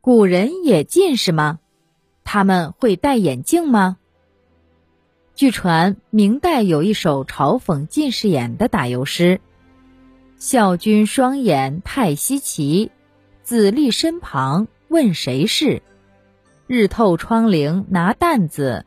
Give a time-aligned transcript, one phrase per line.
[0.00, 1.58] 古人也近视吗？
[2.22, 3.96] 他们会戴眼镜吗？
[5.34, 9.40] 据传，明代有一首嘲讽近视眼的打油诗
[10.38, 12.92] ：“笑君双眼太稀奇，
[13.42, 15.82] 子立身旁问谁是？
[16.68, 18.86] 日透窗棂拿担子，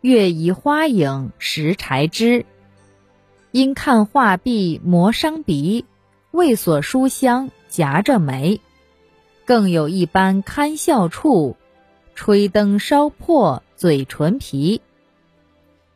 [0.00, 2.46] 月移花影拾柴枝。
[3.50, 5.84] 因看画壁磨伤鼻，
[6.30, 8.60] 为所书香夹着眉。
[9.50, 11.56] 更有一般堪笑处，
[12.14, 14.80] 吹灯烧破嘴唇皮。”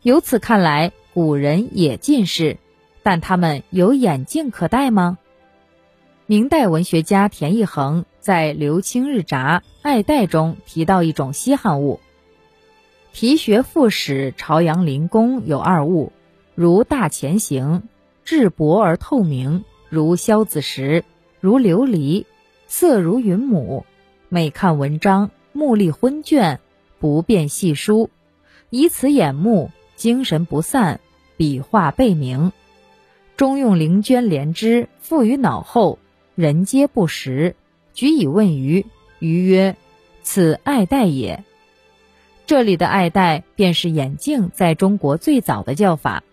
[0.02, 2.56] 由此看来，古人也近视，
[3.04, 5.18] 但他们有眼镜可戴吗？
[6.26, 12.00] 明代文学家田义衡在《刘清日札·爱戴》中提到一种稀罕物：
[13.12, 16.10] 题学副使朝阳林公有二物，
[16.56, 17.84] 如大前行，
[18.24, 21.04] 质薄而透明，如萧子石，
[21.38, 22.24] 如琉璃，
[22.66, 23.84] 色如云母。
[24.28, 26.58] 每看文章，目力昏倦，
[26.98, 28.10] 不便细书，
[28.70, 29.70] 以此掩目。
[29.96, 30.98] 精神不散，
[31.36, 32.50] 笔画背明，
[33.36, 36.00] 终用灵娟连枝附于脑后，
[36.34, 37.54] 人皆不识。
[37.92, 38.86] 举以问余，
[39.20, 39.76] 余曰
[40.24, 41.44] ：“此爱戴也。”
[42.44, 46.24] 这里的爱戴便是眼镜在中国最早的叫法，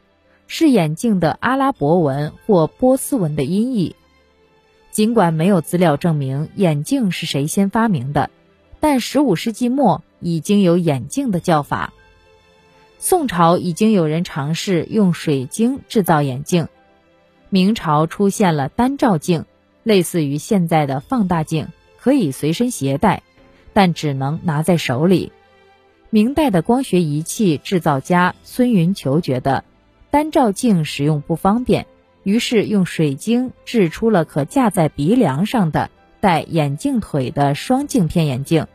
[0.48, 3.96] 是眼镜的阿拉伯文或波斯文的音译。
[4.92, 8.30] 尽管没有资料证明眼镜是谁先发明的，
[8.80, 11.94] 但十五世纪末已经有眼镜的叫法。
[13.00, 16.68] 宋朝已经有人尝试用水晶制造眼镜，
[17.50, 19.46] 明朝出现了单照镜，
[19.82, 23.24] 类似于现在的放大镜，可以随身携带，
[23.74, 25.32] 但只能拿在手里。
[26.10, 29.64] 明代的光学仪器制造家孙云球觉得
[30.12, 31.88] 单照镜使用不方便，
[32.24, 38.68] 于是用水晶制出了可架在鼻梁上的带眼镜腿的双镜片眼镜。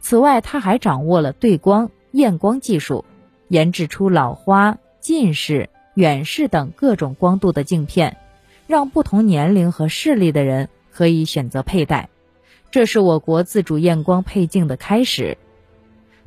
[0.00, 3.04] 此外，他还掌握了对光、验光技术。
[3.48, 8.18] 研制出老花、近视、远视等各种光度的镜片，
[8.66, 12.10] 让不同年龄和视力的人可以选择佩戴。
[12.70, 15.38] 这是我国自主验光配镜的开始。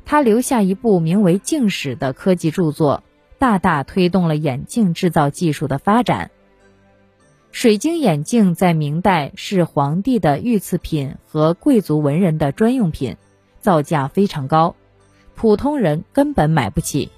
[0.04, 3.04] 他留下一部名为《镜史》的科技著作，
[3.42, 6.30] 大大推动了眼镜制造技术的发展。
[7.50, 13.16] 水晶眼镜在明代是皇帝的御赐品和贵族文人的专用品，
[13.60, 14.76] 造价非常高。
[15.34, 17.10] 普通人根本买不起。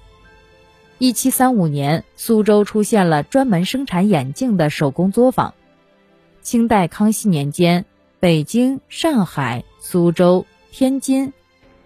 [0.97, 5.53] 一七三五年，苏州出现了专门生产眼镜的手工作坊。
[6.41, 7.85] 清代康熙年间，
[8.19, 11.33] 北京、上海、苏州、天津、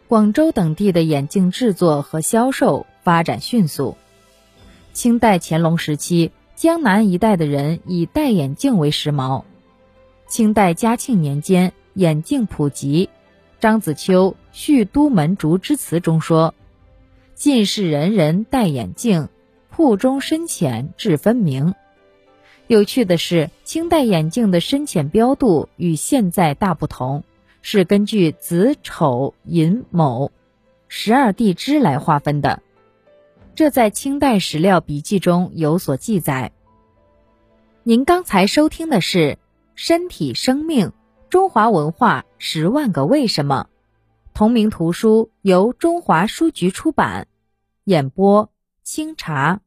[0.07, 3.97] 广州等地的眼镜制作和销售发展迅速。
[4.99, 9.45] 清代乾隆时期，江南一带的人以戴眼镜为时髦。
[10.27, 13.09] 清代嘉庆年间，眼镜普及。
[13.61, 16.53] 张子秋《续都门竹枝词》中说
[17.33, 19.29] ：“近视人人戴眼镜，
[19.69, 21.75] 铺中深浅至分明。”
[22.67, 27.23] 有趣的是，清代眼镜的深浅标度与现在大不同，
[27.61, 30.29] 是根据子丑寅卯
[30.89, 32.61] 十二地支来划分的。
[33.59, 36.53] 这在清代史料笔记中有所记载。
[37.83, 39.17] 您刚才收听的是
[39.75, 40.87] 《身体生命》。
[41.29, 43.67] 中华文化十万个为什么，
[44.33, 47.27] 同名图书由中华书局出版，
[47.83, 48.49] 演播
[48.81, 49.59] 清茶。